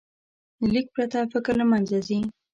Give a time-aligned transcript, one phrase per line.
[0.59, 2.19] له لیک پرته، فکر له منځه ځي.